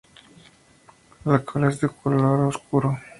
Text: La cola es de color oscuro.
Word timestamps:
La 1.25 1.45
cola 1.45 1.69
es 1.69 1.79
de 1.79 1.87
color 1.89 2.47
oscuro. 2.47 2.97